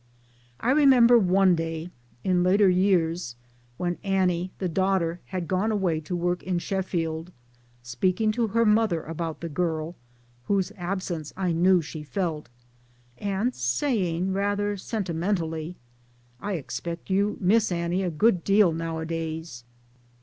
[0.59, 1.91] I remember one day
[2.23, 3.35] in later years
[3.77, 7.31] when Annie, the daughter, had gone away to work in Sheffield
[7.83, 9.95] speaking to her mother about the girl
[10.45, 12.49] (whose absence I knew she felt)
[13.19, 15.75] and saying; rather sentimentally,"
[16.41, 19.63] I expect you miss Annie a good deal nowadays."